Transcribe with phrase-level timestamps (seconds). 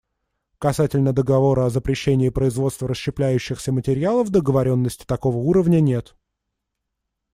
[0.57, 6.15] Касательно договора о запрещении производства расщепляющихся материалов договоренности такого уровня нет.